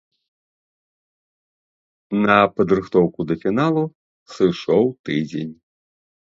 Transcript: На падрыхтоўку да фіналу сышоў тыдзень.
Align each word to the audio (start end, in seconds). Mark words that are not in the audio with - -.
На 2.23 2.39
падрыхтоўку 2.55 3.19
да 3.29 3.35
фіналу 3.45 3.83
сышоў 4.39 4.83
тыдзень. 5.07 5.57